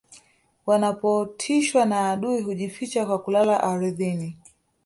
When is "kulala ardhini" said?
3.19-4.37